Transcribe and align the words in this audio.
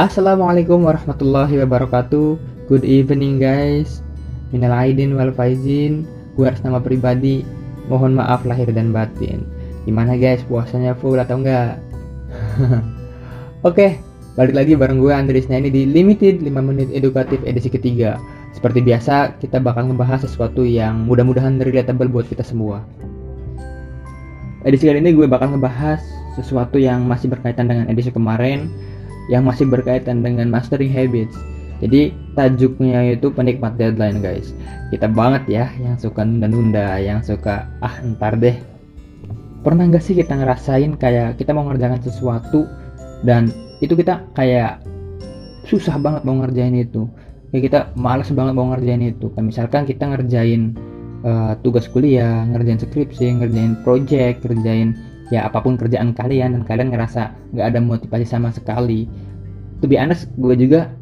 Assalamualaikum 0.00 0.88
warahmatullahi 0.88 1.60
wabarakatuh. 1.60 2.40
Good 2.64 2.80
evening 2.80 3.36
guys. 3.36 4.00
Minal 4.48 4.72
aidin 4.72 5.12
wal 5.12 5.36
faizin. 5.36 6.08
Gue 6.32 6.48
harus 6.48 6.64
nama 6.64 6.80
pribadi 6.80 7.44
Mohon 7.92 8.16
maaf 8.24 8.40
lahir 8.48 8.72
dan 8.72 8.88
batin. 8.88 9.44
Gimana 9.84 10.16
guys? 10.16 10.40
Puasanya 10.48 10.96
full 10.96 11.20
atau 11.20 11.44
enggak? 11.44 11.76
Oke 13.68 14.00
balik 14.32 14.56
lagi 14.56 14.72
bareng 14.80 14.96
gue 14.96 15.12
Andrisnya 15.12 15.60
ini 15.60 15.68
di 15.68 15.84
Limited 15.84 16.40
5 16.40 16.48
menit 16.64 16.88
edukatif 16.96 17.44
edisi 17.44 17.68
ketiga. 17.68 18.16
Seperti 18.56 18.80
biasa 18.80 19.36
kita 19.44 19.60
bakal 19.60 19.92
ngebahas 19.92 20.24
sesuatu 20.24 20.64
yang 20.64 21.04
mudah-mudahan 21.04 21.60
relatable 21.60 22.08
buat 22.08 22.24
kita 22.32 22.40
semua. 22.40 22.80
Edisi 24.64 24.88
kali 24.88 25.04
ini 25.04 25.12
gue 25.12 25.28
bakal 25.28 25.52
ngebahas 25.52 26.00
sesuatu 26.40 26.80
yang 26.80 27.04
masih 27.04 27.28
berkaitan 27.28 27.68
dengan 27.68 27.92
edisi 27.92 28.08
kemarin 28.08 28.72
yang 29.30 29.46
masih 29.46 29.68
berkaitan 29.68 30.24
dengan 30.24 30.50
mastering 30.50 30.90
habits. 30.90 31.34
Jadi 31.82 32.14
tajuknya 32.38 33.18
itu 33.18 33.34
penikmat 33.34 33.74
deadline 33.74 34.22
guys. 34.22 34.54
Kita 34.94 35.10
banget 35.10 35.42
ya 35.50 35.64
yang 35.82 35.98
suka 35.98 36.22
nunda-nunda 36.22 36.98
yang 37.02 37.18
suka 37.26 37.66
ah 37.82 37.98
ntar 38.02 38.38
deh. 38.38 38.54
Pernah 39.66 39.90
gak 39.90 40.02
sih 40.02 40.14
kita 40.14 40.38
ngerasain 40.38 40.94
kayak 40.98 41.38
kita 41.38 41.50
mau 41.54 41.66
ngerjakan 41.66 42.02
sesuatu 42.02 42.66
dan 43.26 43.50
itu 43.82 43.94
kita 43.98 44.26
kayak 44.34 44.82
susah 45.66 45.98
banget 45.98 46.22
mau 46.22 46.38
ngerjain 46.38 46.74
itu. 46.78 47.10
Kayak 47.50 47.62
kita 47.66 47.78
males 47.98 48.30
banget 48.30 48.54
mau 48.54 48.70
ngerjain 48.70 49.02
itu. 49.02 49.26
Kan 49.34 49.50
misalkan 49.50 49.82
kita 49.82 50.06
ngerjain 50.06 50.74
uh, 51.26 51.58
tugas 51.62 51.86
kuliah 51.90 52.46
ngerjain 52.50 52.78
skripsi 52.78 53.42
ngerjain 53.42 53.78
project 53.86 54.46
ngerjain 54.46 54.94
ya 55.32 55.48
apa 55.48 55.64
pun 55.64 55.80
kerjaan 55.80 56.12
kalian 56.12 56.60
dan 56.60 56.62
kalian 56.68 56.92
ngerasa 56.92 57.32
nggak 57.56 57.66
ada 57.72 57.80
motivasi 57.80 58.28
sama 58.28 58.52
sekali 58.52 59.08
to 59.80 59.88
be 59.88 59.96
honest 59.96 60.28
gue 60.36 60.52
juga 60.52 60.92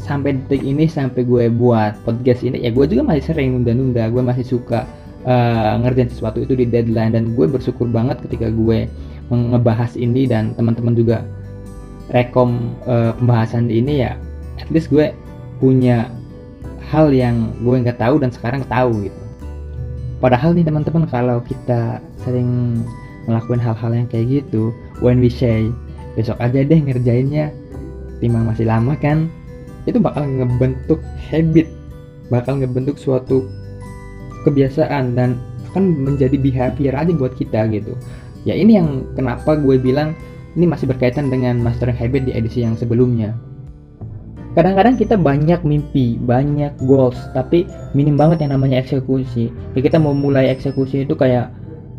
sampai 0.00 0.40
detik 0.40 0.64
ini 0.64 0.88
sampai 0.88 1.22
gue 1.22 1.52
buat 1.52 1.94
podcast 2.08 2.40
ini 2.40 2.64
ya 2.64 2.72
gue 2.72 2.88
juga 2.88 3.04
masih 3.04 3.30
sering 3.30 3.60
nunda-nunda 3.60 4.08
gue 4.08 4.22
masih 4.24 4.42
suka 4.48 4.88
uh, 5.28 5.76
ngerjain 5.84 6.08
sesuatu 6.08 6.40
itu 6.40 6.56
di 6.56 6.64
deadline 6.64 7.12
dan 7.12 7.36
gue 7.36 7.46
bersyukur 7.46 7.86
banget 7.92 8.18
ketika 8.24 8.48
gue 8.48 8.88
ngebahas 9.28 9.92
ini 9.96 10.24
dan 10.24 10.56
teman-teman 10.56 10.96
juga 10.96 11.20
rekom 12.12 12.76
uh, 12.88 13.12
pembahasan 13.20 13.68
ini 13.68 14.08
ya 14.08 14.16
at 14.56 14.68
least 14.72 14.88
gue 14.88 15.12
punya 15.60 16.08
hal 16.92 17.10
yang 17.10 17.52
gue 17.64 17.76
nggak 17.80 17.98
tahu 17.98 18.20
dan 18.20 18.30
sekarang 18.30 18.62
tahu 18.68 19.08
gitu. 19.08 19.20
Padahal 20.20 20.56
nih 20.56 20.64
teman-teman 20.64 21.04
kalau 21.08 21.40
kita 21.44 22.00
sering 22.24 22.80
ngelakuin 23.26 23.62
hal-hal 23.62 23.92
yang 23.92 24.08
kayak 24.08 24.42
gitu 24.42 24.74
when 25.00 25.18
we 25.18 25.32
say 25.32 25.68
besok 26.14 26.38
aja 26.38 26.62
deh 26.62 26.80
ngerjainnya. 26.80 27.50
Timbang 28.22 28.46
masih 28.46 28.64
lama 28.68 28.94
kan? 28.96 29.28
Itu 29.84 30.00
bakal 30.00 30.24
ngebentuk 30.24 31.02
habit 31.28 31.68
bakal 32.32 32.56
ngebentuk 32.60 32.96
suatu 32.96 33.44
kebiasaan 34.48 35.16
dan 35.16 35.36
akan 35.72 36.06
menjadi 36.06 36.36
behavior 36.38 36.94
aja 36.94 37.12
buat 37.12 37.34
kita 37.34 37.66
gitu. 37.72 37.98
Ya 38.44 38.54
ini 38.54 38.76
yang 38.78 39.08
kenapa 39.16 39.56
gue 39.56 39.80
bilang 39.80 40.12
ini 40.54 40.70
masih 40.70 40.86
berkaitan 40.86 41.32
dengan 41.32 41.58
mastering 41.58 41.96
habit 41.96 42.30
di 42.30 42.32
edisi 42.36 42.62
yang 42.62 42.78
sebelumnya. 42.78 43.34
Kadang-kadang 44.54 44.94
kita 44.94 45.18
banyak 45.18 45.66
mimpi 45.66 46.14
banyak 46.22 46.78
goals 46.86 47.18
tapi 47.34 47.66
minim 47.90 48.14
banget 48.14 48.46
yang 48.46 48.54
namanya 48.54 48.78
eksekusi. 48.78 49.50
Ya 49.74 49.80
kita 49.82 49.98
mau 49.98 50.14
mulai 50.14 50.54
eksekusi 50.54 51.02
itu 51.02 51.18
kayak 51.18 51.50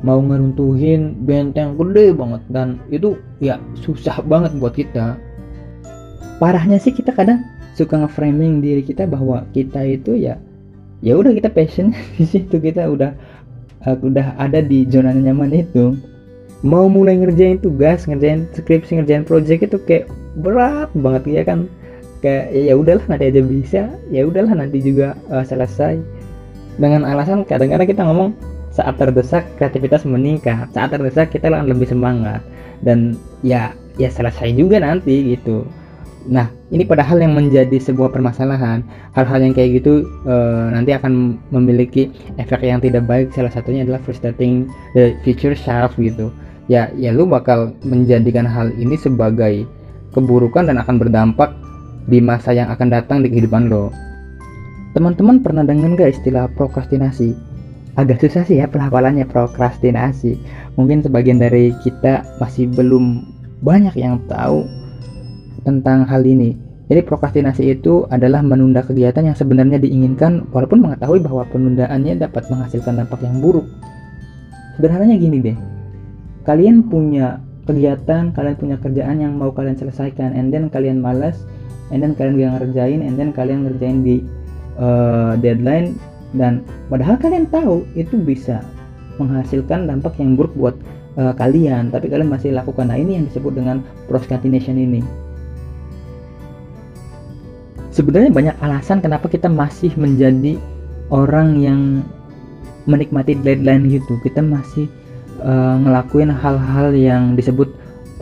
mau 0.00 0.20
ngeruntuhin 0.20 1.24
benteng 1.24 1.76
gede 1.76 2.16
banget. 2.16 2.42
Dan 2.48 2.80
itu 2.88 3.16
ya 3.40 3.60
susah 3.76 4.20
banget 4.24 4.56
buat 4.56 4.72
kita. 4.76 5.16
Parahnya 6.40 6.80
sih 6.80 6.92
kita 6.92 7.12
kadang 7.12 7.44
suka 7.76 8.00
nge-framing 8.00 8.64
diri 8.64 8.80
kita 8.84 9.04
bahwa 9.04 9.44
kita 9.52 9.84
itu 9.84 10.16
ya 10.16 10.40
ya 11.04 11.16
udah 11.16 11.32
kita 11.32 11.52
passion 11.52 11.92
di 12.16 12.24
situ. 12.24 12.56
Kita 12.56 12.88
udah 12.88 13.12
uh, 13.84 13.96
udah 14.00 14.36
ada 14.40 14.64
di 14.64 14.88
zona 14.88 15.12
nyaman 15.12 15.52
itu. 15.52 15.96
Mau 16.60 16.92
mulai 16.92 17.16
ngerjain 17.16 17.56
tugas 17.56 18.04
ngerjain 18.04 18.44
skripsi 18.52 19.00
ngerjain 19.00 19.24
project 19.24 19.64
itu 19.64 19.78
kayak 19.88 20.12
berat 20.44 20.92
banget 20.96 21.24
ya 21.28 21.42
kan? 21.44 21.68
Kayak 22.20 22.52
ya, 22.52 22.62
ya 22.68 22.74
udahlah 22.76 23.06
nanti 23.08 23.24
aja 23.32 23.42
bisa. 23.44 23.82
Ya 24.12 24.22
udahlah 24.28 24.52
nanti 24.52 24.80
juga 24.80 25.16
uh, 25.32 25.44
selesai. 25.44 25.96
Dengan 26.76 27.04
alasan 27.04 27.44
kadang-kadang 27.44 27.88
kita 27.88 28.04
ngomong 28.04 28.32
saat 28.80 28.96
terdesak 28.96 29.44
kreativitas 29.60 30.08
meningkat. 30.08 30.72
Saat 30.72 30.96
terdesak 30.96 31.28
kita 31.36 31.52
akan 31.52 31.68
lebih 31.68 31.92
semangat. 31.92 32.40
Dan 32.80 33.20
ya 33.44 33.76
ya 34.00 34.08
selesai 34.08 34.56
juga 34.56 34.80
nanti 34.80 35.36
gitu. 35.36 35.68
Nah 36.28 36.48
ini 36.72 36.88
padahal 36.88 37.20
yang 37.20 37.36
menjadi 37.36 37.76
sebuah 37.76 38.08
permasalahan. 38.08 38.80
Hal-hal 39.12 39.44
yang 39.44 39.52
kayak 39.52 39.84
gitu 39.84 40.08
uh, 40.24 40.72
nanti 40.72 40.96
akan 40.96 41.36
memiliki 41.52 42.08
efek 42.40 42.64
yang 42.64 42.80
tidak 42.80 43.04
baik. 43.04 43.28
Salah 43.36 43.52
satunya 43.52 43.84
adalah 43.84 44.00
frustrating 44.00 44.64
the 44.96 45.12
future 45.20 45.52
self 45.52 45.92
gitu. 46.00 46.32
Ya 46.72 46.88
ya 46.96 47.12
lu 47.12 47.28
bakal 47.28 47.76
menjadikan 47.84 48.48
hal 48.48 48.72
ini 48.80 48.96
sebagai 48.96 49.68
keburukan 50.16 50.66
dan 50.72 50.80
akan 50.80 50.96
berdampak 50.96 51.52
di 52.08 52.18
masa 52.18 52.56
yang 52.56 52.72
akan 52.72 52.88
datang 52.88 53.20
di 53.20 53.28
kehidupan 53.28 53.68
lo. 53.68 53.92
Teman-teman 54.90 55.38
pernah 55.38 55.62
dengar 55.62 55.94
gak 55.94 56.18
istilah 56.18 56.50
prokrastinasi 56.58 57.49
agak 57.98 58.22
susah 58.22 58.46
sih 58.46 58.62
ya 58.62 58.66
pelafalannya 58.70 59.26
prokrastinasi. 59.26 60.38
Mungkin 60.78 61.02
sebagian 61.02 61.42
dari 61.42 61.74
kita 61.82 62.26
masih 62.38 62.70
belum 62.70 63.26
banyak 63.64 63.94
yang 63.98 64.22
tahu 64.30 64.66
tentang 65.66 66.06
hal 66.06 66.22
ini. 66.22 66.54
Jadi 66.90 67.06
prokrastinasi 67.06 67.78
itu 67.78 68.06
adalah 68.10 68.42
menunda 68.42 68.82
kegiatan 68.82 69.22
yang 69.22 69.38
sebenarnya 69.38 69.78
diinginkan 69.78 70.50
walaupun 70.50 70.82
mengetahui 70.82 71.22
bahwa 71.22 71.46
penundaannya 71.46 72.18
dapat 72.18 72.50
menghasilkan 72.50 72.98
dampak 72.98 73.22
yang 73.22 73.38
buruk. 73.38 73.66
Sederhananya 74.74 75.14
gini 75.14 75.38
deh. 75.38 75.56
Kalian 76.42 76.90
punya 76.90 77.38
kegiatan 77.70 78.34
kalian 78.34 78.56
punya 78.58 78.76
kerjaan 78.82 79.22
yang 79.22 79.38
mau 79.38 79.54
kalian 79.54 79.78
selesaikan 79.78 80.34
and 80.34 80.50
then 80.50 80.66
kalian 80.66 80.98
malas 80.98 81.46
and 81.94 82.02
then 82.02 82.18
kalian 82.18 82.40
gak 82.40 82.52
ngerjain 82.58 83.00
and 83.06 83.14
then 83.14 83.30
kalian 83.30 83.62
ngerjain 83.62 84.02
di 84.02 84.16
uh, 84.82 85.38
deadline 85.38 85.94
dan 86.34 86.62
padahal 86.86 87.18
kalian 87.18 87.50
tahu 87.50 87.82
itu 87.98 88.14
bisa 88.14 88.62
menghasilkan 89.18 89.90
dampak 89.90 90.16
yang 90.16 90.38
buruk 90.38 90.54
buat 90.56 90.76
uh, 91.20 91.34
kalian. 91.36 91.90
Tapi 91.90 92.08
kalian 92.08 92.30
masih 92.30 92.54
lakukan. 92.54 92.88
Nah 92.88 92.96
ini 92.96 93.20
yang 93.20 93.24
disebut 93.28 93.52
dengan 93.58 93.84
procrastination 94.06 94.80
ini. 94.80 95.04
Sebenarnya 97.90 98.30
banyak 98.30 98.56
alasan 98.62 99.02
kenapa 99.02 99.26
kita 99.26 99.50
masih 99.50 99.92
menjadi 99.98 100.56
orang 101.10 101.58
yang 101.58 101.80
menikmati 102.86 103.36
deadline 103.36 103.90
gitu. 103.90 104.16
Kita 104.22 104.40
masih 104.40 104.88
uh, 105.42 105.76
ngelakuin 105.82 106.30
hal-hal 106.32 106.94
yang 106.94 107.34
disebut 107.34 107.68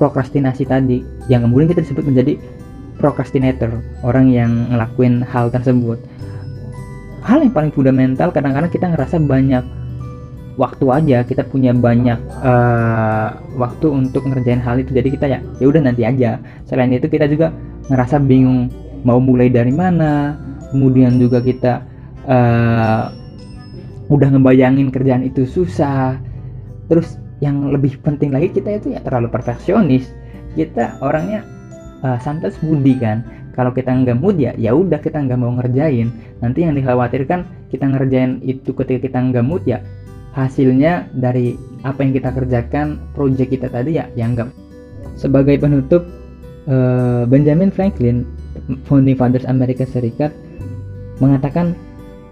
prokrastinasi 0.00 0.66
tadi. 0.66 1.04
Yang 1.28 1.46
kemudian 1.46 1.68
kita 1.70 1.84
disebut 1.84 2.04
menjadi 2.08 2.34
procrastinator. 2.98 3.70
Orang 4.02 4.32
yang 4.32 4.72
ngelakuin 4.72 5.22
hal 5.22 5.52
tersebut 5.52 6.00
hal 7.24 7.38
yang 7.42 7.54
paling 7.54 7.72
fundamental 7.74 8.30
kadang-kadang 8.30 8.70
kita 8.70 8.86
ngerasa 8.90 9.16
banyak 9.22 9.64
waktu 10.58 10.84
aja 10.90 11.18
kita 11.22 11.46
punya 11.46 11.70
banyak 11.70 12.18
uh, 12.42 13.38
waktu 13.54 13.86
untuk 13.94 14.26
ngerjain 14.26 14.58
hal 14.58 14.82
itu. 14.82 14.90
Jadi 14.90 15.08
kita 15.14 15.26
ya 15.30 15.38
ya 15.62 15.66
udah 15.70 15.82
nanti 15.86 16.02
aja. 16.02 16.42
Selain 16.66 16.90
itu 16.90 17.06
kita 17.06 17.30
juga 17.30 17.54
ngerasa 17.88 18.18
bingung 18.18 18.68
mau 19.06 19.22
mulai 19.22 19.48
dari 19.48 19.70
mana. 19.70 20.34
Kemudian 20.74 21.16
juga 21.16 21.40
kita 21.40 21.80
uh, 22.28 23.08
udah 24.10 24.28
ngebayangin 24.34 24.90
kerjaan 24.90 25.24
itu 25.24 25.46
susah. 25.46 26.18
Terus 26.90 27.16
yang 27.38 27.70
lebih 27.70 28.02
penting 28.02 28.34
lagi 28.34 28.50
kita 28.50 28.82
itu 28.82 28.98
ya 28.98 29.00
terlalu 29.00 29.30
perfeksionis. 29.30 30.10
Kita 30.58 30.98
orangnya 30.98 31.46
uh, 32.02 32.18
santai 32.20 32.52
budi 32.62 32.98
kan? 32.98 33.24
Kalau 33.58 33.74
kita 33.74 33.90
nggak 33.90 34.22
mood 34.22 34.38
ya 34.38 34.54
ya 34.54 34.70
udah 34.70 35.02
kita 35.02 35.18
nggak 35.18 35.38
mau 35.38 35.50
ngerjain. 35.58 36.14
Nanti 36.38 36.62
yang 36.62 36.78
dikhawatirkan 36.78 37.70
kita 37.74 37.84
ngerjain 37.90 38.38
itu 38.46 38.70
ketika 38.70 39.10
kita 39.10 39.18
nggak 39.18 39.44
mood 39.44 39.66
ya 39.66 39.82
hasilnya 40.38 41.10
dari 41.10 41.58
apa 41.82 42.04
yang 42.06 42.12
kita 42.14 42.30
kerjakan 42.30 43.02
project 43.14 43.50
kita 43.50 43.66
tadi 43.66 43.98
ya 43.98 44.06
yang 44.14 44.38
nggak 44.38 44.50
sebagai 45.18 45.58
penutup 45.58 46.06
eh, 46.70 47.26
Benjamin 47.26 47.74
Franklin 47.74 48.22
founding 48.86 49.18
fathers 49.18 49.46
Amerika 49.50 49.82
Serikat 49.82 50.30
mengatakan 51.18 51.74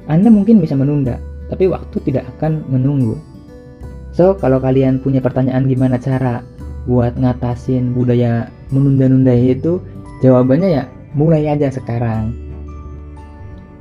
anda 0.07 0.31
mungkin 0.31 0.63
bisa 0.63 0.79
menunda 0.79 1.19
tapi 1.51 1.71
waktu 1.71 2.03
tidak 2.03 2.27
akan 2.37 2.67
menunggu. 2.67 3.19
So 4.11 4.35
kalau 4.35 4.59
kalian 4.59 4.99
punya 4.99 5.23
pertanyaan 5.23 5.69
gimana 5.71 6.01
cara 6.01 6.43
buat 6.87 7.19
ngatasin 7.19 7.95
budaya 7.95 8.51
menunda-nunda 8.71 9.33
itu 9.35 9.79
jawabannya 10.21 10.69
ya 10.83 10.85
mulai 11.17 11.49
aja 11.49 11.73
sekarang. 11.73 12.35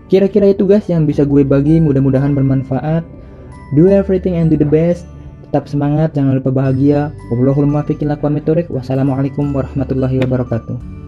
Kira-kira 0.05 0.53
itu 0.53 0.69
guys 0.69 0.85
yang 0.85 1.09
bisa 1.09 1.25
gue 1.25 1.41
bagi, 1.41 1.81
mudah-mudahan 1.81 2.37
bermanfaat. 2.37 3.01
Do 3.73 3.89
everything 3.89 4.37
and 4.37 4.53
do 4.53 4.57
the 4.57 4.67
best. 4.67 5.09
Tetap 5.49 5.65
semangat, 5.65 6.13
jangan 6.13 6.37
lupa 6.37 6.53
bahagia. 6.53 7.09
Wassalamualaikum 8.69 9.49
warahmatullahi 9.49 10.21
wabarakatuh. 10.21 11.04